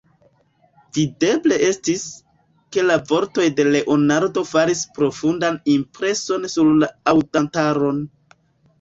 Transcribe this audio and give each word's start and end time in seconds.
Videble 0.97 1.59
estis, 1.67 2.05
ke 2.77 2.87
la 2.87 2.97
vortoj 3.13 3.47
de 3.61 3.67
Leonardo 3.77 4.47
faris 4.55 4.85
profundan 4.99 5.63
impreson 5.79 6.53
sur 6.57 6.77
la 6.83 6.95
aŭdantaron. 7.17 8.07